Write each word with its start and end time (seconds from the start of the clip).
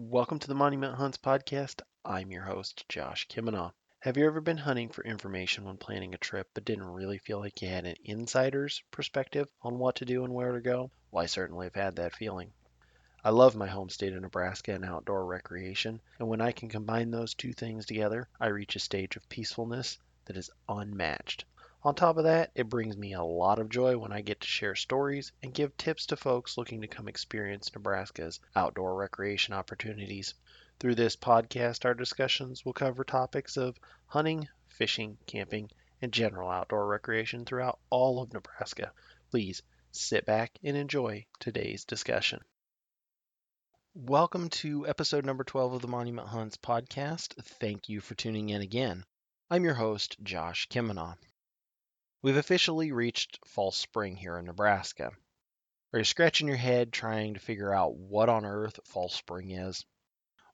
Welcome 0.00 0.38
to 0.38 0.46
the 0.46 0.54
Monument 0.54 0.94
Hunts 0.94 1.18
podcast. 1.18 1.82
I'm 2.04 2.30
your 2.30 2.44
host, 2.44 2.88
Josh 2.88 3.26
Kimmenaugh. 3.26 3.72
Have 3.98 4.16
you 4.16 4.26
ever 4.26 4.40
been 4.40 4.56
hunting 4.56 4.90
for 4.90 5.02
information 5.02 5.64
when 5.64 5.76
planning 5.76 6.14
a 6.14 6.18
trip 6.18 6.48
but 6.54 6.64
didn't 6.64 6.84
really 6.84 7.18
feel 7.18 7.40
like 7.40 7.60
you 7.60 7.68
had 7.68 7.84
an 7.84 7.96
insider's 8.04 8.80
perspective 8.92 9.48
on 9.60 9.76
what 9.76 9.96
to 9.96 10.04
do 10.04 10.22
and 10.22 10.32
where 10.32 10.52
to 10.52 10.60
go? 10.60 10.92
Well, 11.10 11.24
I 11.24 11.26
certainly 11.26 11.66
have 11.66 11.74
had 11.74 11.96
that 11.96 12.14
feeling. 12.14 12.52
I 13.24 13.30
love 13.30 13.56
my 13.56 13.66
home 13.66 13.90
state 13.90 14.12
of 14.12 14.22
Nebraska 14.22 14.72
and 14.72 14.84
outdoor 14.84 15.26
recreation, 15.26 16.00
and 16.20 16.28
when 16.28 16.40
I 16.40 16.52
can 16.52 16.68
combine 16.68 17.10
those 17.10 17.34
two 17.34 17.52
things 17.52 17.84
together, 17.84 18.28
I 18.40 18.46
reach 18.46 18.76
a 18.76 18.80
stage 18.80 19.16
of 19.16 19.28
peacefulness 19.28 19.98
that 20.26 20.36
is 20.36 20.48
unmatched. 20.68 21.44
On 21.88 21.94
top 21.94 22.18
of 22.18 22.24
that, 22.24 22.50
it 22.54 22.68
brings 22.68 22.98
me 22.98 23.14
a 23.14 23.22
lot 23.22 23.58
of 23.58 23.70
joy 23.70 23.96
when 23.96 24.12
I 24.12 24.20
get 24.20 24.42
to 24.42 24.46
share 24.46 24.74
stories 24.74 25.32
and 25.42 25.54
give 25.54 25.74
tips 25.78 26.04
to 26.08 26.18
folks 26.18 26.58
looking 26.58 26.82
to 26.82 26.86
come 26.86 27.08
experience 27.08 27.72
Nebraska's 27.72 28.40
outdoor 28.54 28.94
recreation 28.94 29.54
opportunities. 29.54 30.34
Through 30.78 30.96
this 30.96 31.16
podcast, 31.16 31.86
our 31.86 31.94
discussions 31.94 32.62
will 32.62 32.74
cover 32.74 33.04
topics 33.04 33.56
of 33.56 33.80
hunting, 34.04 34.46
fishing, 34.66 35.16
camping, 35.26 35.70
and 36.02 36.12
general 36.12 36.50
outdoor 36.50 36.86
recreation 36.86 37.46
throughout 37.46 37.78
all 37.88 38.20
of 38.20 38.34
Nebraska. 38.34 38.92
Please 39.30 39.62
sit 39.90 40.26
back 40.26 40.58
and 40.62 40.76
enjoy 40.76 41.24
today's 41.40 41.86
discussion. 41.86 42.40
Welcome 43.94 44.50
to 44.50 44.86
episode 44.86 45.24
number 45.24 45.42
12 45.42 45.72
of 45.72 45.80
the 45.80 45.88
Monument 45.88 46.28
Hunts 46.28 46.58
podcast. 46.58 47.42
Thank 47.42 47.88
you 47.88 48.02
for 48.02 48.14
tuning 48.14 48.50
in 48.50 48.60
again. 48.60 49.06
I'm 49.48 49.64
your 49.64 49.72
host, 49.72 50.18
Josh 50.22 50.68
Kimmenaugh. 50.68 51.16
We've 52.28 52.36
officially 52.36 52.92
reached 52.92 53.38
fall 53.46 53.72
spring 53.72 54.14
here 54.14 54.36
in 54.36 54.44
Nebraska. 54.44 55.12
Are 55.94 55.98
you 55.98 56.04
scratching 56.04 56.46
your 56.46 56.58
head 56.58 56.92
trying 56.92 57.32
to 57.32 57.40
figure 57.40 57.72
out 57.72 57.96
what 57.96 58.28
on 58.28 58.44
earth 58.44 58.78
fall 58.84 59.08
spring 59.08 59.52
is? 59.52 59.86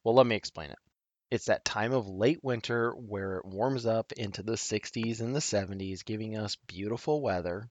Well, 0.04 0.14
let 0.14 0.24
me 0.24 0.36
explain 0.36 0.70
it. 0.70 0.78
It's 1.32 1.46
that 1.46 1.64
time 1.64 1.92
of 1.92 2.06
late 2.06 2.44
winter 2.44 2.92
where 2.92 3.38
it 3.38 3.44
warms 3.44 3.86
up 3.86 4.12
into 4.12 4.44
the 4.44 4.52
60s 4.52 5.18
and 5.18 5.34
the 5.34 5.40
70s, 5.40 6.04
giving 6.04 6.36
us 6.36 6.54
beautiful 6.54 7.20
weather 7.20 7.68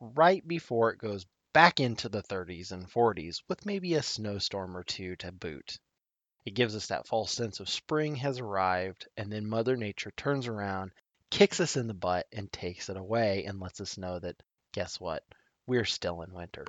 right 0.00 0.48
before 0.48 0.90
it 0.90 0.98
goes 0.98 1.26
back 1.52 1.80
into 1.80 2.08
the 2.08 2.22
30s 2.22 2.72
and 2.72 2.90
40s 2.90 3.42
with 3.46 3.66
maybe 3.66 3.92
a 3.92 4.02
snowstorm 4.02 4.74
or 4.74 4.84
two 4.84 5.16
to 5.16 5.32
boot. 5.32 5.78
It 6.46 6.54
gives 6.54 6.74
us 6.74 6.86
that 6.86 7.06
false 7.06 7.30
sense 7.30 7.60
of 7.60 7.68
spring 7.68 8.16
has 8.16 8.38
arrived, 8.38 9.06
and 9.18 9.30
then 9.30 9.46
Mother 9.46 9.76
Nature 9.76 10.12
turns 10.16 10.46
around 10.46 10.92
kicks 11.30 11.60
us 11.60 11.76
in 11.76 11.86
the 11.86 11.94
butt 11.94 12.26
and 12.32 12.52
takes 12.52 12.88
it 12.88 12.96
away 12.96 13.44
and 13.44 13.60
lets 13.60 13.80
us 13.80 13.98
know 13.98 14.18
that 14.18 14.42
guess 14.72 15.00
what? 15.00 15.24
We're 15.66 15.84
still 15.84 16.22
in 16.22 16.32
winter. 16.32 16.66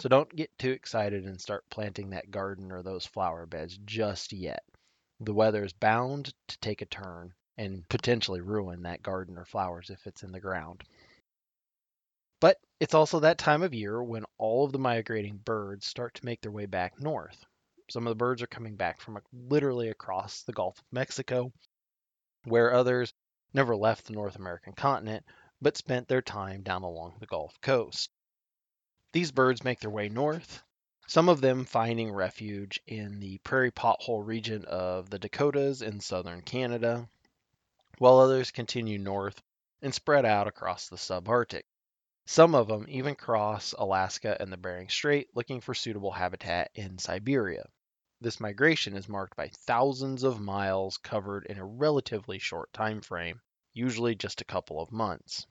So 0.00 0.08
don't 0.08 0.34
get 0.34 0.56
too 0.58 0.70
excited 0.70 1.24
and 1.24 1.40
start 1.40 1.68
planting 1.70 2.10
that 2.10 2.30
garden 2.30 2.72
or 2.72 2.82
those 2.82 3.06
flower 3.06 3.46
beds 3.46 3.78
just 3.84 4.32
yet. 4.32 4.64
The 5.20 5.34
weather 5.34 5.64
is 5.64 5.72
bound 5.72 6.34
to 6.48 6.58
take 6.58 6.82
a 6.82 6.86
turn 6.86 7.34
and 7.56 7.88
potentially 7.88 8.40
ruin 8.40 8.82
that 8.82 9.02
garden 9.02 9.38
or 9.38 9.44
flowers 9.44 9.90
if 9.90 10.06
it's 10.06 10.22
in 10.22 10.32
the 10.32 10.40
ground. 10.40 10.82
But 12.40 12.58
it's 12.80 12.94
also 12.94 13.20
that 13.20 13.38
time 13.38 13.62
of 13.62 13.74
year 13.74 14.02
when 14.02 14.24
all 14.38 14.64
of 14.64 14.72
the 14.72 14.78
migrating 14.78 15.36
birds 15.36 15.86
start 15.86 16.14
to 16.14 16.24
make 16.24 16.40
their 16.40 16.50
way 16.50 16.66
back 16.66 17.00
north. 17.00 17.44
Some 17.90 18.06
of 18.06 18.10
the 18.10 18.16
birds 18.16 18.42
are 18.42 18.48
coming 18.48 18.74
back 18.74 19.00
from 19.00 19.20
literally 19.32 19.90
across 19.90 20.42
the 20.42 20.52
Gulf 20.52 20.78
of 20.78 20.84
Mexico, 20.90 21.52
where 22.44 22.74
others 22.74 23.12
never 23.54 23.76
left 23.76 24.06
the 24.06 24.12
North 24.12 24.36
American 24.36 24.72
continent, 24.72 25.24
but 25.60 25.76
spent 25.76 26.08
their 26.08 26.22
time 26.22 26.62
down 26.62 26.82
along 26.82 27.16
the 27.18 27.26
Gulf 27.26 27.60
Coast. 27.60 28.10
These 29.12 29.32
birds 29.32 29.62
make 29.62 29.80
their 29.80 29.90
way 29.90 30.08
north, 30.08 30.62
some 31.06 31.28
of 31.28 31.40
them 31.40 31.64
finding 31.64 32.10
refuge 32.10 32.80
in 32.86 33.20
the 33.20 33.38
prairie 33.38 33.70
pothole 33.70 34.24
region 34.24 34.64
of 34.64 35.10
the 35.10 35.18
Dakotas 35.18 35.82
in 35.82 36.00
southern 36.00 36.42
Canada, 36.42 37.08
while 37.98 38.18
others 38.18 38.50
continue 38.50 38.98
north 38.98 39.42
and 39.82 39.94
spread 39.94 40.24
out 40.24 40.46
across 40.46 40.88
the 40.88 40.96
subarctic. 40.96 41.64
Some 42.24 42.54
of 42.54 42.68
them 42.68 42.86
even 42.88 43.14
cross 43.16 43.74
Alaska 43.76 44.36
and 44.40 44.52
the 44.52 44.56
Bering 44.56 44.88
Strait 44.88 45.28
looking 45.34 45.60
for 45.60 45.74
suitable 45.74 46.12
habitat 46.12 46.70
in 46.74 46.98
Siberia. 46.98 47.68
This 48.22 48.38
migration 48.38 48.94
is 48.94 49.08
marked 49.08 49.34
by 49.34 49.48
thousands 49.48 50.22
of 50.22 50.38
miles 50.38 50.96
covered 50.96 51.44
in 51.46 51.58
a 51.58 51.64
relatively 51.64 52.38
short 52.38 52.72
time 52.72 53.00
frame, 53.00 53.40
usually 53.72 54.14
just 54.14 54.40
a 54.40 54.44
couple 54.44 54.80
of 54.80 54.92
months. 54.92 55.44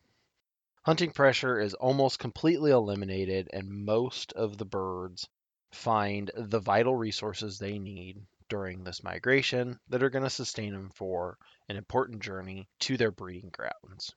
Hunting 0.83 1.11
pressure 1.11 1.59
is 1.59 1.73
almost 1.73 2.17
completely 2.19 2.71
eliminated, 2.71 3.49
and 3.51 3.67
most 3.67 4.31
of 4.31 4.57
the 4.57 4.63
birds 4.63 5.27
find 5.73 6.31
the 6.33 6.61
vital 6.61 6.95
resources 6.95 7.59
they 7.59 7.77
need 7.77 8.25
during 8.47 8.85
this 8.85 9.03
migration 9.03 9.77
that 9.89 10.01
are 10.01 10.09
going 10.09 10.23
to 10.23 10.29
sustain 10.29 10.71
them 10.71 10.91
for 10.91 11.37
an 11.67 11.75
important 11.75 12.23
journey 12.23 12.69
to 12.79 12.95
their 12.95 13.11
breeding 13.11 13.49
grounds. 13.49 14.15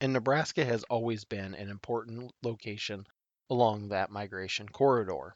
And 0.00 0.12
Nebraska 0.12 0.64
has 0.64 0.84
always 0.84 1.24
been 1.24 1.56
an 1.56 1.70
important 1.70 2.30
location 2.44 3.04
along 3.50 3.88
that 3.88 4.12
migration 4.12 4.68
corridor. 4.68 5.34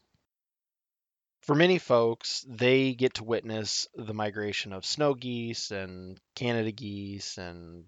For 1.42 1.56
many 1.56 1.78
folks, 1.78 2.46
they 2.48 2.94
get 2.94 3.14
to 3.14 3.24
witness 3.24 3.88
the 3.96 4.14
migration 4.14 4.72
of 4.72 4.86
snow 4.86 5.14
geese 5.14 5.72
and 5.72 6.20
Canada 6.36 6.70
geese 6.70 7.36
and 7.36 7.84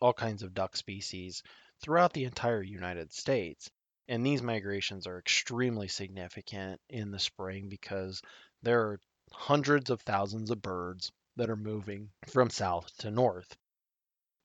all 0.00 0.12
kinds 0.12 0.44
of 0.44 0.54
duck 0.54 0.76
species 0.76 1.42
throughout 1.80 2.12
the 2.12 2.22
entire 2.22 2.62
United 2.62 3.12
States. 3.12 3.68
And 4.06 4.24
these 4.24 4.42
migrations 4.42 5.08
are 5.08 5.18
extremely 5.18 5.88
significant 5.88 6.80
in 6.88 7.10
the 7.10 7.18
spring 7.18 7.68
because 7.68 8.22
there 8.62 8.80
are 8.82 9.00
hundreds 9.32 9.90
of 9.90 10.00
thousands 10.02 10.52
of 10.52 10.62
birds 10.62 11.10
that 11.34 11.50
are 11.50 11.56
moving 11.56 12.12
from 12.28 12.48
south 12.48 12.96
to 12.98 13.10
north. 13.10 13.56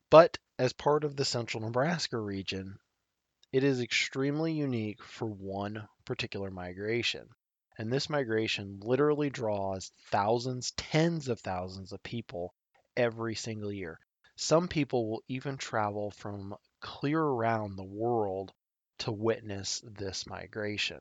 But 0.09 0.39
as 0.57 0.73
part 0.73 1.03
of 1.03 1.15
the 1.15 1.25
central 1.25 1.61
Nebraska 1.61 2.17
region, 2.17 2.79
it 3.51 3.63
is 3.63 3.79
extremely 3.79 4.53
unique 4.53 5.03
for 5.03 5.27
one 5.27 5.87
particular 6.03 6.49
migration. 6.49 7.29
And 7.79 7.93
this 7.93 8.09
migration 8.09 8.81
literally 8.81 9.29
draws 9.29 9.93
thousands, 10.11 10.71
tens 10.71 11.29
of 11.29 11.39
thousands 11.39 11.93
of 11.93 12.03
people 12.03 12.53
every 12.97 13.35
single 13.35 13.71
year. 13.71 14.01
Some 14.35 14.67
people 14.67 15.09
will 15.09 15.23
even 15.29 15.55
travel 15.55 16.11
from 16.11 16.57
clear 16.81 17.21
around 17.21 17.77
the 17.77 17.85
world 17.85 18.51
to 18.97 19.13
witness 19.13 19.81
this 19.85 20.27
migration. 20.27 20.99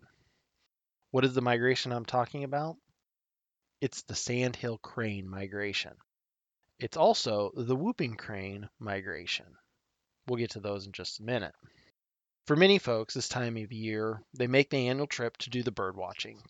What 1.11 1.25
is 1.25 1.35
the 1.35 1.41
migration 1.41 1.91
I'm 1.91 2.05
talking 2.05 2.45
about? 2.45 2.77
It's 3.81 4.03
the 4.03 4.15
sandhill 4.15 4.79
crane 4.79 5.29
migration. 5.29 5.97
It's 6.79 6.97
also 6.97 7.51
the 7.57 7.75
whooping 7.75 8.15
crane 8.15 8.71
migration. 8.79 9.47
We'll 10.29 10.39
get 10.39 10.53
to 10.53 10.61
those 10.61 10.87
in 10.87 10.93
just 10.93 11.19
a 11.19 11.25
minute. 11.25 11.57
For 12.47 12.55
many 12.55 12.79
folks, 12.79 13.15
this 13.15 13.29
time 13.29 13.57
of 13.57 13.73
year, 13.73 14.23
they 14.35 14.47
make 14.47 14.71
the 14.71 14.87
annual 14.87 15.09
trip 15.09 15.37
to 15.39 15.51
do 15.51 15.65
the 15.65 15.73
bird 15.73 15.97
watching. 15.97 16.41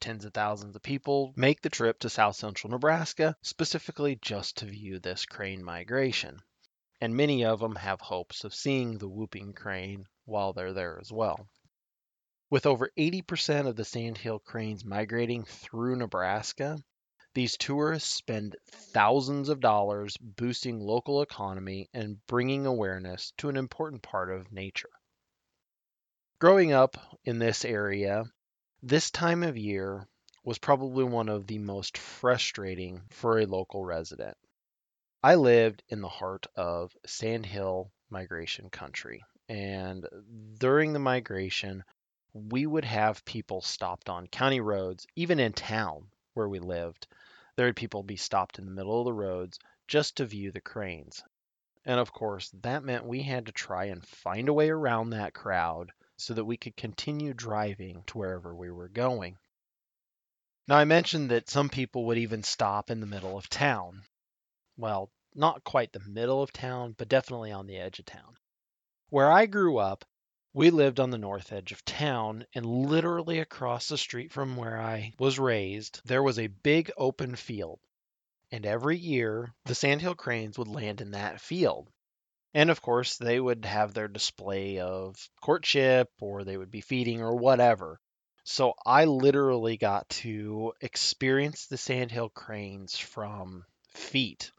Tens 0.00 0.24
of 0.24 0.32
thousands 0.32 0.76
of 0.76 0.82
people 0.82 1.32
make 1.36 1.60
the 1.60 1.70
trip 1.70 1.98
to 2.00 2.08
south 2.08 2.36
central 2.36 2.70
Nebraska 2.70 3.36
specifically 3.42 4.16
just 4.16 4.58
to 4.58 4.66
view 4.66 5.00
this 5.00 5.26
crane 5.26 5.64
migration. 5.64 6.40
And 7.00 7.16
many 7.16 7.44
of 7.44 7.60
them 7.60 7.74
have 7.74 8.00
hopes 8.00 8.44
of 8.44 8.54
seeing 8.54 8.98
the 8.98 9.08
whooping 9.08 9.54
crane 9.54 10.06
while 10.24 10.52
they're 10.52 10.72
there 10.72 10.98
as 11.00 11.10
well. 11.10 11.48
With 12.50 12.64
over 12.64 12.90
80% 12.96 13.66
of 13.66 13.76
the 13.76 13.84
sandhill 13.84 14.38
cranes 14.38 14.84
migrating 14.84 15.44
through 15.44 15.96
Nebraska, 15.96 16.78
these 17.34 17.56
tourists 17.56 18.08
spend 18.08 18.56
thousands 18.70 19.48
of 19.48 19.60
dollars 19.60 20.16
boosting 20.16 20.80
local 20.80 21.22
economy 21.22 21.88
and 21.92 22.24
bringing 22.26 22.66
awareness 22.66 23.32
to 23.38 23.48
an 23.48 23.56
important 23.56 24.02
part 24.02 24.30
of 24.30 24.50
nature. 24.50 24.90
Growing 26.40 26.72
up 26.72 26.96
in 27.24 27.38
this 27.38 27.64
area, 27.64 28.24
this 28.82 29.10
time 29.10 29.42
of 29.42 29.56
year 29.56 30.06
was 30.44 30.58
probably 30.58 31.04
one 31.04 31.28
of 31.28 31.46
the 31.46 31.58
most 31.58 31.98
frustrating 31.98 33.02
for 33.10 33.38
a 33.38 33.46
local 33.46 33.84
resident. 33.84 34.36
I 35.22 35.34
lived 35.34 35.82
in 35.88 36.00
the 36.00 36.08
heart 36.08 36.46
of 36.54 36.96
Sandhill 37.04 37.90
migration 38.08 38.70
country, 38.70 39.24
and 39.48 40.06
during 40.58 40.92
the 40.92 41.00
migration, 41.00 41.82
we 42.32 42.66
would 42.66 42.84
have 42.84 43.24
people 43.24 43.60
stopped 43.60 44.08
on 44.08 44.28
county 44.28 44.60
roads, 44.60 45.06
even 45.16 45.40
in 45.40 45.52
town 45.52 46.10
where 46.34 46.48
we 46.48 46.60
lived. 46.60 47.08
There 47.56 47.66
would 47.66 47.76
people 47.76 48.04
be 48.04 48.16
stopped 48.16 48.60
in 48.60 48.64
the 48.64 48.70
middle 48.70 49.00
of 49.00 49.06
the 49.06 49.12
roads 49.12 49.58
just 49.88 50.18
to 50.18 50.24
view 50.24 50.52
the 50.52 50.60
cranes. 50.60 51.22
And 51.84 51.98
of 51.98 52.12
course, 52.12 52.50
that 52.62 52.84
meant 52.84 53.06
we 53.06 53.22
had 53.22 53.46
to 53.46 53.52
try 53.52 53.86
and 53.86 54.06
find 54.06 54.48
a 54.48 54.52
way 54.52 54.70
around 54.70 55.10
that 55.10 55.34
crowd 55.34 55.90
so 56.18 56.34
that 56.34 56.44
we 56.44 56.56
could 56.56 56.76
continue 56.76 57.32
driving 57.32 58.02
to 58.08 58.18
wherever 58.18 58.54
we 58.54 58.70
were 58.70 58.88
going. 58.88 59.38
Now, 60.66 60.76
I 60.76 60.84
mentioned 60.84 61.30
that 61.30 61.48
some 61.48 61.70
people 61.70 62.04
would 62.06 62.18
even 62.18 62.42
stop 62.42 62.90
in 62.90 63.00
the 63.00 63.06
middle 63.06 63.38
of 63.38 63.48
town. 63.48 64.02
Well, 64.76 65.10
not 65.34 65.64
quite 65.64 65.92
the 65.92 66.00
middle 66.00 66.42
of 66.42 66.52
town, 66.52 66.94
but 66.98 67.08
definitely 67.08 67.52
on 67.52 67.66
the 67.66 67.78
edge 67.78 67.98
of 68.00 68.04
town. 68.04 68.36
Where 69.08 69.30
I 69.30 69.46
grew 69.46 69.78
up, 69.78 70.04
We 70.54 70.70
lived 70.70 70.98
on 70.98 71.10
the 71.10 71.18
north 71.18 71.52
edge 71.52 71.72
of 71.72 71.84
town, 71.84 72.46
and 72.54 72.66
literally 72.66 73.38
across 73.38 73.88
the 73.88 73.98
street 73.98 74.32
from 74.32 74.56
where 74.56 74.80
I 74.80 75.12
was 75.18 75.38
raised, 75.38 76.00
there 76.04 76.22
was 76.22 76.38
a 76.38 76.48
big 76.48 76.90
open 76.96 77.36
field. 77.36 77.78
And 78.50 78.66
every 78.66 78.98
year, 78.98 79.54
the 79.66 79.74
sandhill 79.74 80.14
cranes 80.14 80.58
would 80.58 80.68
land 80.68 81.00
in 81.00 81.12
that 81.12 81.40
field. 81.40 81.90
And 82.54 82.70
of 82.70 82.80
course, 82.80 83.16
they 83.16 83.38
would 83.38 83.64
have 83.64 83.92
their 83.92 84.08
display 84.08 84.78
of 84.78 85.16
courtship, 85.40 86.08
or 86.20 86.44
they 86.44 86.56
would 86.56 86.70
be 86.70 86.80
feeding, 86.80 87.20
or 87.20 87.36
whatever. 87.36 88.00
So 88.44 88.72
I 88.86 89.04
literally 89.04 89.76
got 89.76 90.08
to 90.08 90.72
experience 90.80 91.66
the 91.66 91.76
sandhill 91.76 92.30
cranes 92.30 92.96
from 92.96 93.64
feet, 93.94 94.50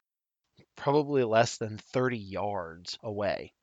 probably 0.75 1.23
less 1.23 1.57
than 1.57 1.79
30 1.79 2.17
yards 2.17 2.99
away. 3.01 3.53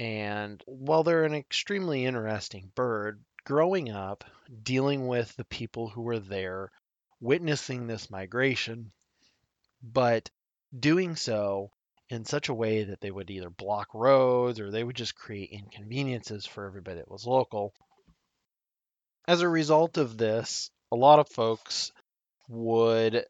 And 0.00 0.62
while 0.66 1.04
they're 1.04 1.24
an 1.24 1.34
extremely 1.34 2.06
interesting 2.06 2.72
bird, 2.74 3.22
growing 3.44 3.90
up, 3.90 4.24
dealing 4.62 5.06
with 5.06 5.36
the 5.36 5.44
people 5.44 5.88
who 5.88 6.02
were 6.02 6.18
there, 6.18 6.72
witnessing 7.20 7.86
this 7.86 8.10
migration, 8.10 8.92
but 9.82 10.30
doing 10.76 11.14
so 11.14 11.70
in 12.10 12.24
such 12.24 12.48
a 12.48 12.54
way 12.54 12.84
that 12.84 13.00
they 13.00 13.10
would 13.10 13.30
either 13.30 13.50
block 13.50 13.94
roads 13.94 14.60
or 14.60 14.70
they 14.70 14.84
would 14.84 14.96
just 14.96 15.14
create 15.14 15.50
inconveniences 15.50 16.44
for 16.44 16.66
everybody 16.66 16.98
that 16.98 17.10
was 17.10 17.26
local. 17.26 17.72
As 19.26 19.40
a 19.40 19.48
result 19.48 19.96
of 19.96 20.18
this, 20.18 20.70
a 20.92 20.96
lot 20.96 21.18
of 21.18 21.28
folks 21.28 21.92
would 22.48 23.24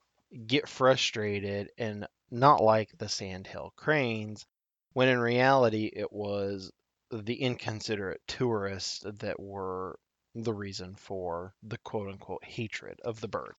get 0.47 0.69
frustrated 0.69 1.71
and 1.79 2.09
not 2.31 2.61
like 2.61 2.91
the 2.99 3.09
sandhill 3.09 3.73
cranes, 3.77 4.45
when 4.93 5.09
in 5.09 5.19
reality 5.19 5.91
it 5.93 6.13
was 6.13 6.73
the 7.13 7.41
inconsiderate 7.41 8.23
tourists 8.27 9.05
that 9.05 9.39
were 9.39 9.99
the 10.35 10.53
reason 10.53 10.97
for 10.97 11.55
the 11.63 11.79
quote 11.79 12.09
unquote 12.09 12.45
hatred 12.45 13.01
of 13.05 13.21
the 13.21 13.29
bird. 13.29 13.55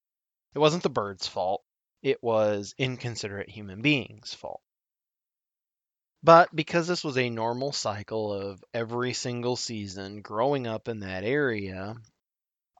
It 0.53 0.59
wasn't 0.59 0.83
the 0.83 0.89
bird's 0.89 1.27
fault, 1.27 1.63
it 2.01 2.21
was 2.21 2.75
inconsiderate 2.77 3.49
human 3.49 3.81
beings' 3.81 4.33
fault. 4.33 4.61
But 6.25 6.55
because 6.55 6.87
this 6.87 7.03
was 7.03 7.19
a 7.19 7.29
normal 7.29 7.71
cycle 7.71 8.33
of 8.33 8.63
every 8.73 9.13
single 9.13 9.55
season 9.55 10.23
growing 10.23 10.65
up 10.65 10.87
in 10.87 11.01
that 11.01 11.23
area, 11.23 11.97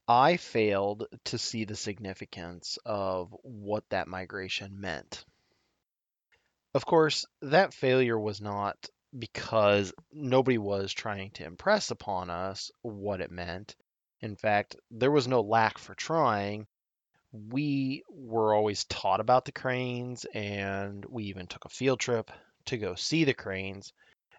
I 0.07 0.37
failed 0.37 1.05
to 1.25 1.37
see 1.37 1.63
the 1.63 1.75
significance 1.75 2.79
of 2.83 3.35
what 3.43 3.87
that 3.89 4.07
migration 4.07 4.81
meant. 4.81 5.23
Of 6.73 6.87
course, 6.87 7.27
that 7.43 7.75
failure 7.75 8.19
was 8.19 8.41
not 8.41 8.89
because 9.15 9.93
nobody 10.11 10.57
was 10.57 10.91
trying 10.91 11.29
to 11.33 11.45
impress 11.45 11.91
upon 11.91 12.31
us 12.31 12.71
what 12.81 13.21
it 13.21 13.29
meant. 13.29 13.75
In 14.21 14.37
fact, 14.37 14.75
there 14.89 15.11
was 15.11 15.27
no 15.27 15.41
lack 15.41 15.77
for 15.77 15.93
trying. 15.93 16.65
We 17.31 18.05
were 18.09 18.55
always 18.55 18.85
taught 18.85 19.19
about 19.19 19.45
the 19.45 19.51
cranes, 19.51 20.25
and 20.33 21.05
we 21.05 21.25
even 21.25 21.45
took 21.45 21.65
a 21.65 21.69
field 21.69 21.99
trip 21.99 22.31
to 22.65 22.77
go 22.77 22.95
see 22.95 23.23
the 23.23 23.33
cranes. 23.33 23.93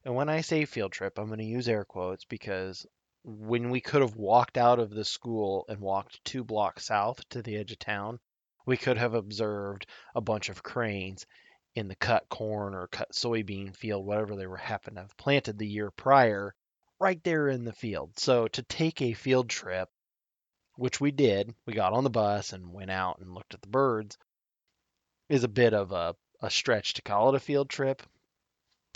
And 0.04 0.14
when 0.14 0.28
I 0.28 0.40
say 0.40 0.64
field 0.64 0.92
trip, 0.92 1.18
I'm 1.18 1.26
going 1.26 1.38
to 1.38 1.44
use 1.44 1.68
air 1.68 1.84
quotes 1.84 2.24
because 2.24 2.86
when 3.24 3.70
we 3.70 3.80
could 3.80 4.02
have 4.02 4.14
walked 4.14 4.56
out 4.56 4.78
of 4.78 4.90
the 4.90 5.04
school 5.04 5.64
and 5.68 5.80
walked 5.80 6.24
two 6.24 6.44
blocks 6.44 6.86
south 6.86 7.28
to 7.30 7.42
the 7.42 7.56
edge 7.56 7.72
of 7.72 7.78
town, 7.78 8.20
we 8.66 8.76
could 8.76 8.98
have 8.98 9.14
observed 9.14 9.86
a 10.14 10.20
bunch 10.20 10.48
of 10.48 10.62
cranes 10.62 11.26
in 11.74 11.88
the 11.88 11.96
cut 11.96 12.28
corn 12.28 12.74
or 12.74 12.88
cut 12.88 13.12
soybean 13.12 13.76
field, 13.76 14.06
whatever 14.06 14.36
they 14.36 14.46
were 14.46 14.56
happened 14.56 14.96
to 14.96 15.02
have 15.02 15.16
planted 15.16 15.58
the 15.58 15.66
year 15.66 15.90
prior, 15.90 16.54
right 16.98 17.22
there 17.24 17.48
in 17.48 17.64
the 17.64 17.72
field. 17.72 18.18
So 18.18 18.48
to 18.48 18.62
take 18.62 19.02
a 19.02 19.12
field 19.12 19.48
trip, 19.48 19.88
which 20.76 21.00
we 21.00 21.10
did, 21.10 21.54
we 21.66 21.72
got 21.72 21.92
on 21.92 22.04
the 22.04 22.10
bus 22.10 22.52
and 22.52 22.72
went 22.72 22.90
out 22.90 23.18
and 23.18 23.34
looked 23.34 23.54
at 23.54 23.60
the 23.60 23.68
birds, 23.68 24.16
is 25.28 25.44
a 25.44 25.48
bit 25.48 25.74
of 25.74 25.92
a, 25.92 26.14
a 26.40 26.50
stretch 26.50 26.94
to 26.94 27.02
call 27.02 27.28
it 27.28 27.34
a 27.34 27.40
field 27.40 27.68
trip, 27.68 28.02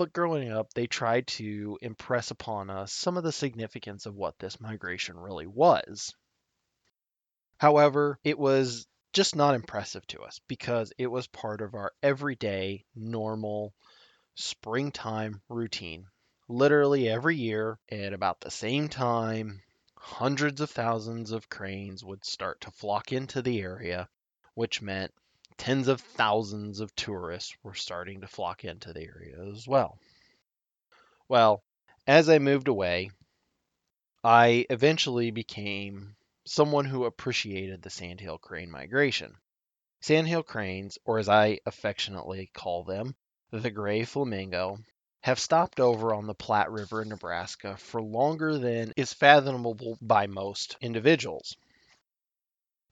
but 0.00 0.14
growing 0.14 0.50
up, 0.50 0.72
they 0.72 0.86
tried 0.86 1.26
to 1.26 1.78
impress 1.82 2.30
upon 2.30 2.70
us 2.70 2.90
some 2.90 3.18
of 3.18 3.22
the 3.22 3.30
significance 3.30 4.06
of 4.06 4.14
what 4.14 4.38
this 4.38 4.58
migration 4.58 5.14
really 5.14 5.46
was. 5.46 6.14
However, 7.58 8.18
it 8.24 8.38
was 8.38 8.86
just 9.12 9.36
not 9.36 9.54
impressive 9.54 10.06
to 10.06 10.22
us 10.22 10.40
because 10.48 10.90
it 10.96 11.08
was 11.08 11.26
part 11.26 11.60
of 11.60 11.74
our 11.74 11.92
everyday, 12.02 12.86
normal 12.94 13.74
springtime 14.36 15.42
routine. 15.50 16.06
Literally 16.48 17.06
every 17.06 17.36
year 17.36 17.78
at 17.90 18.14
about 18.14 18.40
the 18.40 18.50
same 18.50 18.88
time, 18.88 19.60
hundreds 19.98 20.62
of 20.62 20.70
thousands 20.70 21.30
of 21.30 21.50
cranes 21.50 22.02
would 22.02 22.24
start 22.24 22.58
to 22.62 22.70
flock 22.70 23.12
into 23.12 23.42
the 23.42 23.60
area, 23.60 24.08
which 24.54 24.80
meant 24.80 25.12
tens 25.60 25.88
of 25.88 26.00
thousands 26.00 26.80
of 26.80 26.96
tourists 26.96 27.54
were 27.62 27.74
starting 27.74 28.22
to 28.22 28.26
flock 28.26 28.64
into 28.64 28.94
the 28.94 29.02
area 29.02 29.36
as 29.52 29.68
well. 29.68 29.98
Well, 31.28 31.62
as 32.06 32.30
I 32.30 32.38
moved 32.38 32.66
away, 32.66 33.10
I 34.24 34.64
eventually 34.70 35.30
became 35.30 36.16
someone 36.46 36.86
who 36.86 37.04
appreciated 37.04 37.82
the 37.82 37.90
sandhill 37.90 38.38
crane 38.38 38.70
migration. 38.70 39.36
Sandhill 40.00 40.42
cranes, 40.42 40.96
or 41.04 41.18
as 41.18 41.28
I 41.28 41.60
affectionately 41.66 42.50
call 42.54 42.84
them, 42.84 43.14
the 43.50 43.70
gray 43.70 44.06
flamingo, 44.06 44.78
have 45.20 45.38
stopped 45.38 45.78
over 45.78 46.14
on 46.14 46.26
the 46.26 46.34
Platte 46.34 46.70
River 46.70 47.02
in 47.02 47.10
Nebraska 47.10 47.76
for 47.76 48.00
longer 48.00 48.56
than 48.56 48.94
is 48.96 49.12
fathomable 49.12 49.98
by 50.00 50.26
most 50.26 50.78
individuals. 50.80 51.54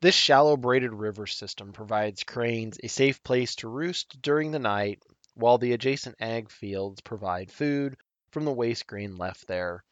This 0.01 0.15
shallow 0.15 0.57
braided 0.57 0.93
river 0.93 1.27
system 1.27 1.73
provides 1.73 2.23
cranes 2.23 2.79
a 2.81 2.89
safe 2.89 3.21
place 3.25 3.57
to 3.57 3.69
roost 3.69 4.23
during 4.23 4.53
the 4.53 4.61
night, 4.61 5.03
while 5.35 5.59
the 5.59 5.73
adjacent 5.73 6.15
ag 6.21 6.53
fields 6.53 7.01
provide 7.01 7.51
food 7.51 7.97
from 8.31 8.45
the 8.45 8.53
waste 8.53 8.87
grain 8.87 9.17
left 9.17 9.49
there 9.49 9.83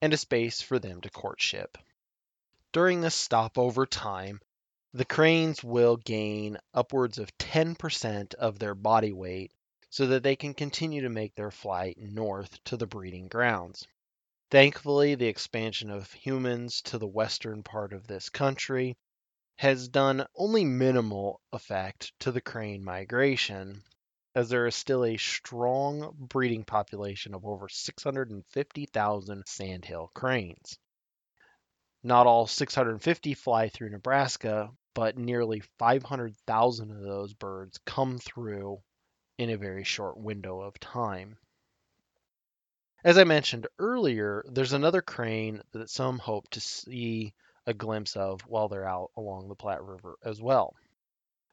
and 0.00 0.14
a 0.14 0.16
space 0.16 0.62
for 0.62 0.78
them 0.78 1.00
to 1.00 1.10
courtship. 1.10 1.78
During 2.70 3.00
this 3.00 3.16
stopover 3.16 3.86
time, 3.86 4.40
the 4.92 5.04
cranes 5.04 5.64
will 5.64 5.96
gain 5.96 6.58
upwards 6.72 7.18
of 7.18 7.36
10% 7.38 8.34
of 8.34 8.60
their 8.60 8.76
body 8.76 9.12
weight 9.12 9.50
so 9.90 10.06
that 10.06 10.22
they 10.22 10.36
can 10.36 10.54
continue 10.54 11.02
to 11.02 11.08
make 11.08 11.34
their 11.34 11.50
flight 11.50 11.98
north 11.98 12.62
to 12.66 12.76
the 12.76 12.86
breeding 12.86 13.26
grounds. 13.26 13.84
Thankfully, 14.48 15.16
the 15.16 15.26
expansion 15.26 15.90
of 15.90 16.12
humans 16.12 16.82
to 16.82 16.98
the 16.98 17.08
western 17.08 17.64
part 17.64 17.92
of 17.92 18.06
this 18.06 18.28
country 18.28 18.96
has 19.56 19.88
done 19.88 20.26
only 20.34 20.64
minimal 20.64 21.40
effect 21.52 22.12
to 22.20 22.30
the 22.30 22.40
crane 22.40 22.84
migration, 22.84 23.82
as 24.34 24.50
there 24.50 24.66
is 24.66 24.74
still 24.74 25.04
a 25.04 25.16
strong 25.16 26.14
breeding 26.18 26.62
population 26.62 27.34
of 27.34 27.46
over 27.46 27.68
650,000 27.68 29.42
sandhill 29.46 30.10
cranes. 30.14 30.78
Not 32.02 32.26
all 32.26 32.46
650 32.46 33.34
fly 33.34 33.68
through 33.70 33.90
Nebraska, 33.90 34.70
but 34.94 35.16
nearly 35.16 35.60
500,000 35.78 36.90
of 36.90 37.00
those 37.02 37.32
birds 37.34 37.78
come 37.86 38.18
through 38.18 38.82
in 39.38 39.50
a 39.50 39.56
very 39.56 39.84
short 39.84 40.18
window 40.18 40.60
of 40.60 40.78
time. 40.78 41.38
As 43.02 43.18
I 43.18 43.24
mentioned 43.24 43.66
earlier, 43.78 44.44
there's 44.48 44.72
another 44.72 45.00
crane 45.00 45.62
that 45.72 45.90
some 45.90 46.18
hope 46.18 46.48
to 46.50 46.60
see 46.60 47.34
a 47.66 47.74
glimpse 47.74 48.14
of 48.16 48.40
while 48.42 48.68
they're 48.68 48.88
out 48.88 49.10
along 49.16 49.48
the 49.48 49.54
Platte 49.54 49.82
River 49.82 50.16
as 50.22 50.40
well. 50.40 50.74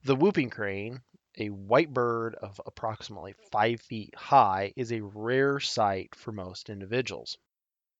The 0.04 0.16
whooping 0.16 0.52
crane, 0.52 1.02
a 1.38 1.50
white 1.50 1.92
bird 1.92 2.36
of 2.36 2.62
approximately 2.66 3.34
five 3.52 3.82
feet 3.82 4.14
high, 4.16 4.74
is 4.76 4.92
a 4.92 5.02
rare 5.02 5.60
sight 5.60 6.14
for 6.14 6.32
most 6.32 6.70
individuals. 6.70 7.38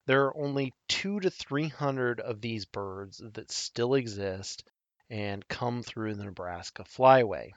There 0.06 0.26
are 0.26 0.38
only 0.38 0.74
two 0.88 1.20
to 1.22 1.32
three 1.32 1.70
hundred 1.70 2.20
of 2.20 2.42
these 2.42 2.66
birds 2.66 3.22
that 3.34 3.52
still 3.52 3.96
exist 3.96 4.64
and 5.10 5.48
come 5.48 5.82
through 5.82 6.16
the 6.16 6.26
Nebraska 6.26 6.84
flyway. 6.84 7.52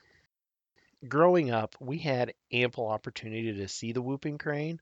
Growing 1.06 1.50
up, 1.50 1.74
we 1.80 1.98
had 1.98 2.34
ample 2.52 2.86
opportunity 2.86 3.52
to 3.52 3.68
see 3.68 3.92
the 3.92 4.02
whooping 4.02 4.38
crane, 4.38 4.80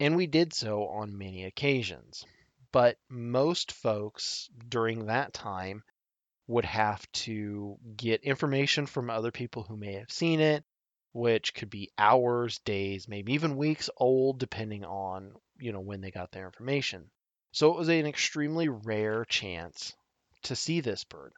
and 0.00 0.16
we 0.16 0.26
did 0.26 0.54
so 0.54 0.86
on 0.86 1.18
many 1.18 1.44
occasions 1.44 2.24
but 2.72 2.98
most 3.08 3.72
folks 3.72 4.48
during 4.68 5.06
that 5.06 5.32
time 5.32 5.82
would 6.46 6.64
have 6.64 7.10
to 7.12 7.78
get 7.96 8.22
information 8.24 8.86
from 8.86 9.10
other 9.10 9.30
people 9.30 9.62
who 9.62 9.76
may 9.76 9.94
have 9.94 10.10
seen 10.10 10.40
it, 10.40 10.64
which 11.12 11.54
could 11.54 11.70
be 11.70 11.90
hours, 11.98 12.58
days, 12.60 13.06
maybe 13.08 13.34
even 13.34 13.56
weeks 13.56 13.90
old, 13.96 14.38
depending 14.38 14.84
on 14.84 15.34
you 15.58 15.72
know 15.72 15.80
when 15.80 16.00
they 16.00 16.10
got 16.10 16.32
their 16.32 16.46
information. 16.46 17.10
So 17.52 17.72
it 17.72 17.78
was 17.78 17.88
an 17.88 18.06
extremely 18.06 18.68
rare 18.68 19.24
chance 19.24 19.94
to 20.44 20.56
see 20.56 20.80
this 20.80 21.04
bird. 21.04 21.32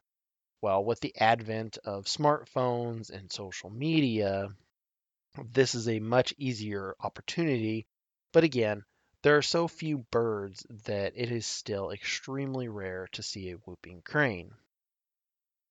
Well, 0.62 0.84
with 0.84 1.00
the 1.00 1.16
advent 1.16 1.78
of 1.84 2.04
smartphones 2.04 3.10
and 3.10 3.32
social 3.32 3.70
media, 3.70 4.48
this 5.52 5.74
is 5.74 5.88
a 5.88 6.00
much 6.00 6.34
easier 6.36 6.94
opportunity. 7.00 7.86
But 8.32 8.44
again, 8.44 8.84
There 9.22 9.36
are 9.36 9.42
so 9.42 9.68
few 9.68 9.98
birds 9.98 10.66
that 10.84 11.12
it 11.14 11.30
is 11.30 11.44
still 11.44 11.90
extremely 11.90 12.68
rare 12.68 13.06
to 13.12 13.22
see 13.22 13.50
a 13.50 13.56
whooping 13.56 14.00
crane. 14.02 14.54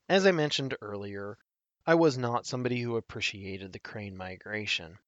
As 0.08 0.28
I 0.28 0.32
mentioned 0.32 0.78
earlier, 0.82 1.38
I 1.86 1.96
was 1.96 2.16
not 2.16 2.46
somebody 2.46 2.80
who 2.82 2.96
appreciated 2.96 3.74
the 3.74 3.80
crane 3.80 4.16
migration. 4.16 5.00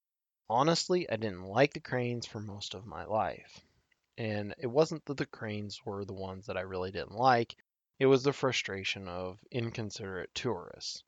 Honestly, 0.50 1.08
I 1.08 1.16
didn't 1.16 1.44
like 1.44 1.72
the 1.72 1.80
cranes 1.80 2.26
for 2.26 2.40
most 2.40 2.74
of 2.74 2.84
my 2.84 3.04
life. 3.04 3.60
And 4.18 4.54
it 4.58 4.66
wasn't 4.66 5.04
that 5.04 5.16
the 5.16 5.26
cranes 5.26 5.84
were 5.84 6.04
the 6.04 6.12
ones 6.12 6.46
that 6.46 6.56
I 6.56 6.62
really 6.62 6.90
didn't 6.90 7.14
like, 7.14 7.54
it 8.00 8.06
was 8.06 8.24
the 8.24 8.32
frustration 8.32 9.06
of 9.06 9.38
inconsiderate 9.52 10.34
tourists. 10.34 11.04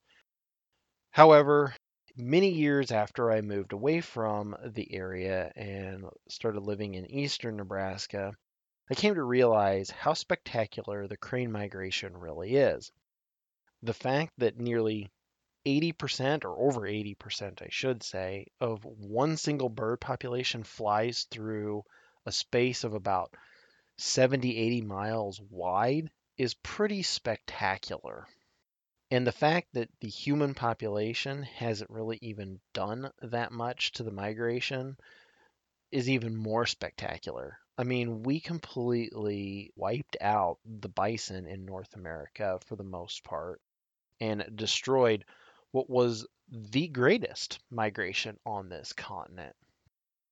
However, 1.11 1.75
many 2.17 2.49
years 2.49 2.91
after 2.91 3.31
I 3.31 3.41
moved 3.41 3.73
away 3.73 4.01
from 4.01 4.55
the 4.63 4.93
area 4.93 5.51
and 5.55 6.05
started 6.29 6.61
living 6.61 6.95
in 6.95 7.11
eastern 7.11 7.57
Nebraska, 7.57 8.33
I 8.89 8.95
came 8.95 9.15
to 9.15 9.23
realize 9.23 9.89
how 9.89 10.13
spectacular 10.13 11.07
the 11.07 11.17
crane 11.17 11.51
migration 11.51 12.15
really 12.15 12.55
is. 12.55 12.91
The 13.83 13.93
fact 13.93 14.33
that 14.37 14.57
nearly 14.57 15.11
80% 15.65 16.45
or 16.45 16.57
over 16.57 16.81
80%, 16.81 17.61
I 17.61 17.69
should 17.69 18.03
say, 18.03 18.47
of 18.61 18.85
one 18.85 19.35
single 19.35 19.69
bird 19.69 19.99
population 19.99 20.63
flies 20.63 21.23
through 21.31 21.83
a 22.25 22.31
space 22.31 22.83
of 22.83 22.93
about 22.93 23.33
70, 23.97 24.57
80 24.57 24.81
miles 24.81 25.41
wide 25.49 26.09
is 26.37 26.53
pretty 26.53 27.01
spectacular. 27.01 28.27
And 29.11 29.25
the 29.25 29.31
fact 29.31 29.73
that 29.73 29.89
the 29.99 30.09
human 30.09 30.55
population 30.55 31.43
hasn't 31.43 31.91
really 31.91 32.17
even 32.21 32.59
done 32.73 33.11
that 33.21 33.51
much 33.51 33.91
to 33.93 34.03
the 34.03 34.11
migration 34.11 34.97
is 35.91 36.09
even 36.09 36.35
more 36.35 36.65
spectacular. 36.65 37.59
I 37.77 37.83
mean, 37.83 38.23
we 38.23 38.39
completely 38.39 39.71
wiped 39.75 40.17
out 40.21 40.59
the 40.65 40.89
bison 40.89 41.45
in 41.45 41.65
North 41.65 41.93
America 41.95 42.59
for 42.65 42.75
the 42.75 42.83
most 42.83 43.23
part 43.23 43.61
and 44.19 44.49
destroyed 44.55 45.25
what 45.71 45.89
was 45.89 46.25
the 46.49 46.87
greatest 46.87 47.59
migration 47.69 48.39
on 48.45 48.69
this 48.69 48.93
continent. 48.93 49.55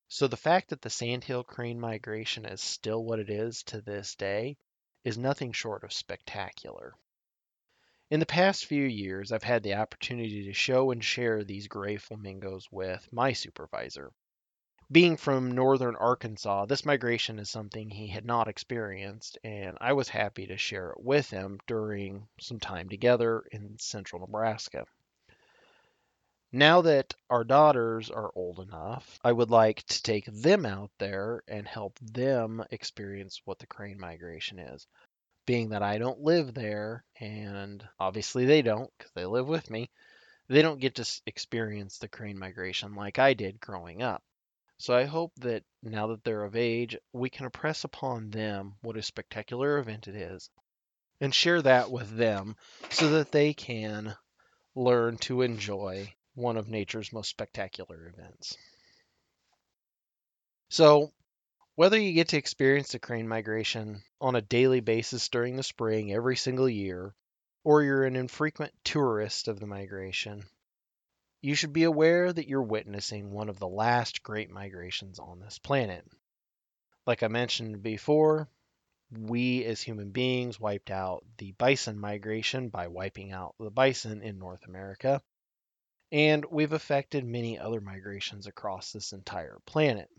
So 0.08 0.28
the 0.28 0.38
fact 0.38 0.70
that 0.70 0.82
the 0.82 0.90
sandhill 0.90 1.44
crane 1.44 1.80
migration 1.80 2.46
is 2.46 2.62
still 2.62 3.04
what 3.04 3.20
it 3.20 3.30
is 3.30 3.64
to 3.64 3.82
this 3.82 4.16
day 4.16 4.58
is 5.04 5.18
nothing 5.18 5.52
short 5.52 5.84
of 5.84 5.94
spectacular. 5.94 6.96
In 8.14 8.20
the 8.20 8.28
past 8.28 8.68
few 8.68 8.84
years, 8.84 9.32
I've 9.32 9.42
had 9.42 9.64
the 9.64 9.74
opportunity 9.74 10.44
to 10.46 10.54
show 10.54 10.92
and 10.92 11.04
share 11.04 11.44
these 11.44 11.68
gray 11.68 11.98
flamingos 11.98 12.72
with 12.72 13.12
my 13.12 13.34
supervisor. 13.34 14.12
Being 14.92 15.18
from 15.18 15.54
northern 15.54 15.96
Arkansas, 15.96 16.68
this 16.68 16.86
migration 16.86 17.40
is 17.40 17.50
something 17.50 17.90
he 17.90 18.06
had 18.10 18.24
not 18.24 18.48
experienced, 18.48 19.40
and 19.44 19.80
I 19.82 19.94
was 19.94 20.10
happy 20.10 20.46
to 20.46 20.58
share 20.58 20.92
it 20.92 21.02
with 21.02 21.32
him 21.32 21.60
during 21.66 22.28
some 22.40 22.60
time 22.60 22.88
together 22.88 23.46
in 23.52 23.80
central 23.80 24.20
Nebraska. 24.22 24.86
Now 26.52 26.82
that 26.82 27.16
our 27.32 27.44
daughters 27.44 28.12
are 28.12 28.32
old 28.36 28.60
enough, 28.60 29.20
I 29.24 29.32
would 29.32 29.50
like 29.50 29.82
to 29.88 30.04
take 30.04 30.26
them 30.26 30.68
out 30.68 30.92
there 31.00 31.42
and 31.48 31.68
help 31.68 31.98
them 31.98 32.64
experience 32.70 33.42
what 33.44 33.58
the 33.58 33.66
crane 33.66 34.00
migration 34.00 34.60
is 34.60 34.86
being 35.46 35.70
that 35.70 35.84
I 35.84 35.98
don't 35.98 36.22
live 36.22 36.54
there, 36.54 37.04
and 37.20 37.88
obviously 38.00 38.46
they 38.46 38.62
don't 38.62 38.90
because 38.98 39.12
they 39.14 39.26
live 39.26 39.48
with 39.48 39.70
me, 39.70 39.90
they 40.48 40.62
don't 40.62 40.80
get 40.80 40.96
to 40.96 41.22
experience 41.26 41.98
the 41.98 42.08
crane 42.08 42.38
migration 42.38 42.96
like 42.96 43.20
I 43.20 43.34
did 43.34 43.60
growing 43.60 44.02
up. 44.02 44.24
So 44.78 44.94
I 44.94 45.06
hope 45.06 45.34
that 45.38 45.64
now 45.82 46.08
that 46.08 46.24
they're 46.24 46.44
of 46.44 46.56
age, 46.56 46.98
we 47.14 47.30
can 47.30 47.46
impress 47.46 47.84
upon 47.84 48.30
them 48.30 48.76
what 48.82 48.98
a 48.98 49.02
spectacular 49.02 49.78
event 49.78 50.08
it 50.08 50.16
is 50.16 50.50
and 51.22 51.34
share 51.34 51.62
that 51.62 51.90
with 51.90 52.10
them 52.18 52.56
so 52.90 53.10
that 53.12 53.32
they 53.32 53.54
can 53.54 54.16
learn 54.76 55.18
to 55.18 55.42
enjoy 55.42 56.14
one 56.36 56.58
of 56.58 56.68
nature's 56.68 57.14
most 57.14 57.30
spectacular 57.30 58.08
events. 58.08 58.58
So, 60.70 61.14
whether 61.76 62.00
you 62.00 62.14
get 62.14 62.28
to 62.30 62.38
experience 62.38 62.92
the 62.92 63.00
crane 63.00 63.28
migration 63.28 64.04
on 64.22 64.36
a 64.36 64.42
daily 64.42 64.80
basis 64.80 65.28
during 65.30 65.56
the 65.56 65.64
spring 65.64 66.14
every 66.14 66.36
single 66.36 66.70
year, 66.70 67.16
or 67.64 67.82
you're 67.82 68.06
an 68.06 68.16
infrequent 68.16 68.72
tourist 68.84 69.48
of 69.48 69.60
the 69.60 69.66
migration, 69.66 70.44
you 71.42 71.56
should 71.56 71.74
be 71.74 71.84
aware 71.84 72.32
that 72.32 72.48
you're 72.48 72.62
witnessing 72.62 73.32
one 73.32 73.50
of 73.50 73.58
the 73.58 73.68
last 73.68 74.22
great 74.22 74.52
migrations 74.52 75.18
on 75.18 75.40
this 75.40 75.58
planet. 75.58 76.06
Like 77.08 77.24
I 77.24 77.28
mentioned 77.28 77.82
before, 77.82 78.48
we 79.12 79.66
as 79.66 79.82
human 79.82 80.12
beings 80.12 80.60
wiped 80.60 80.92
out 80.92 81.26
the 81.38 81.54
bison 81.54 82.00
migration 82.00 82.70
by 82.70 82.88
wiping 82.88 83.32
out 83.32 83.56
the 83.60 83.72
bison 83.72 84.22
in 84.22 84.38
North 84.38 84.66
America, 84.68 85.22
and 86.12 86.46
we've 86.46 86.74
affected 86.74 87.26
many 87.26 87.58
other 87.58 87.82
migrations 87.82 88.46
across 88.46 88.92
this 88.92 89.12
entire 89.12 89.58
planet. 89.66 90.10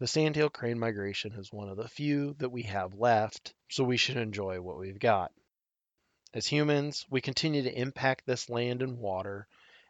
The 0.00 0.06
sandhill 0.06 0.48
crane 0.48 0.78
migration 0.78 1.32
is 1.32 1.52
one 1.52 1.68
of 1.68 1.76
the 1.76 1.88
few 1.88 2.34
that 2.34 2.50
we 2.50 2.62
have 2.62 2.94
left, 2.94 3.52
so 3.68 3.82
we 3.82 3.96
should 3.96 4.16
enjoy 4.16 4.60
what 4.60 4.78
we've 4.78 4.98
got. 4.98 5.32
As 6.32 6.46
humans, 6.46 7.04
we 7.10 7.20
continue 7.20 7.62
to 7.62 7.76
impact 7.76 8.24
this 8.24 8.48
land 8.48 8.80
and 8.80 8.98
water, 8.98 9.48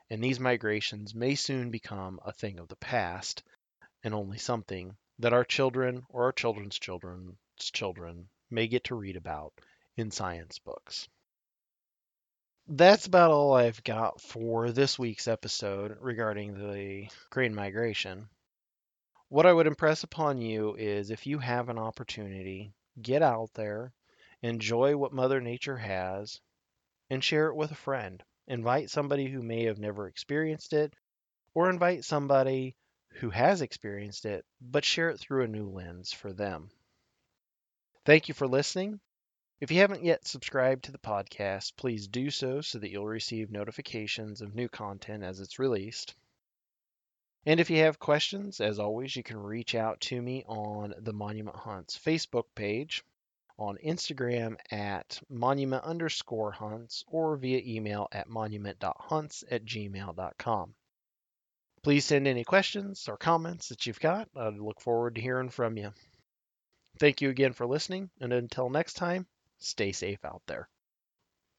and 0.09 0.25
these 0.25 0.41
migrations 0.41 1.15
may 1.15 1.35
soon 1.35 1.71
become 1.71 2.21
a 2.25 2.33
thing 2.33 2.59
of 2.59 2.69
the 2.69 2.77
past 2.77 3.43
and 4.03 4.15
only 4.15 4.39
something 4.39 4.97
that 5.19 5.35
our 5.35 5.45
children 5.45 6.07
or 6.09 6.25
our 6.25 6.33
children's 6.33 6.79
children's 6.79 7.37
children 7.59 8.31
may 8.49 8.67
get 8.67 8.85
to 8.85 8.95
read 8.95 9.17
about 9.17 9.53
in 9.97 10.11
science 10.11 10.59
books. 10.59 11.07
That's 12.67 13.05
about 13.05 13.31
all 13.31 13.53
I've 13.53 13.85
got 13.85 14.23
for 14.23 14.73
this 14.73 14.99
week's 14.99 15.29
episode 15.29 15.99
regarding 16.01 16.55
the 16.55 17.11
crane 17.29 17.55
migration. 17.55 18.31
What 19.31 19.45
I 19.45 19.53
would 19.53 19.67
impress 19.67 20.05
upon 20.05 20.41
you 20.41 20.75
is 20.77 21.11
if 21.11 21.27
you 21.27 21.39
have 21.39 21.69
an 21.69 21.79
opportunity, 21.79 22.73
get 23.03 23.21
out 23.21 23.53
there, 23.53 23.93
enjoy 24.41 24.97
what 24.97 25.13
Mother 25.13 25.39
Nature 25.39 25.77
has, 25.77 26.41
and 27.11 27.23
share 27.23 27.49
it 27.49 27.55
with 27.55 27.71
a 27.71 27.75
friend. 27.75 28.25
Invite 28.47 28.89
somebody 28.89 29.27
who 29.27 29.43
may 29.43 29.65
have 29.65 29.79
never 29.79 30.09
experienced 30.09 30.73
it, 30.73 30.95
or 31.53 31.69
invite 31.69 32.07
somebody 32.07 32.75
who 33.21 33.29
has 33.29 33.61
experienced 33.61 34.25
it, 34.25 34.47
but 34.63 34.85
share 34.85 35.11
it 35.11 35.19
through 35.19 35.45
a 35.45 35.49
new 35.49 35.69
lens 35.69 36.11
for 36.11 36.33
them. 36.33 36.71
Thank 38.07 38.29
you 38.29 38.35
for 38.35 38.49
listening. 38.49 38.99
If 39.61 39.71
you 39.71 39.81
haven't 39.81 40.05
yet 40.05 40.27
subscribed 40.27 40.85
to 40.85 40.93
the 40.93 40.99
podcast, 40.99 41.77
please 41.77 42.09
do 42.09 42.31
so 42.31 42.63
so 42.63 42.79
that 42.79 42.91
you'll 42.91 43.07
receive 43.07 43.51
notifications 43.51 44.41
of 44.41 44.55
new 44.55 44.71
content 44.71 45.23
as 45.23 45.41
it's 45.41 45.59
released. 45.59 46.15
And 47.47 47.61
if 47.61 47.71
you 47.71 47.79
have 47.79 47.99
questions, 47.99 48.61
as 48.61 48.79
always, 48.79 49.15
you 49.17 49.23
can 49.23 49.39
reach 49.39 49.75
out 49.75 50.01
to 50.03 50.21
me 50.21 50.45
on 50.47 50.95
the 50.99 51.13
Monument 51.13 51.57
Hunts 51.57 51.99
Facebook 51.99 52.45
page, 52.55 53.05
on 53.59 53.77
Instagram 53.79 54.57
at 54.71 55.21
monument 55.29 55.85
underscore 55.85 56.53
hunts, 56.53 57.05
or 57.09 57.37
via 57.37 57.61
email 57.65 58.09
at 58.13 58.29
monument.hunts 58.29 59.45
at 59.51 59.65
gmail.com. 59.65 60.75
Please 61.83 62.05
send 62.05 62.27
any 62.27 62.45
questions 62.45 63.09
or 63.09 63.17
comments 63.17 63.69
that 63.69 63.87
you've 63.87 64.01
got. 64.01 64.29
I'd 64.37 64.59
look 64.59 64.81
forward 64.81 65.15
to 65.15 65.21
hearing 65.21 65.49
from 65.49 65.77
you. 65.77 65.93
Thank 66.99 67.21
you 67.21 67.31
again 67.31 67.53
for 67.53 67.67
listening, 67.67 68.11
and 68.21 68.33
until 68.33 68.69
next 68.69 68.95
time, 68.95 69.27
stay 69.59 69.93
safe 69.93 70.25
out 70.25 70.43
there. 70.47 70.69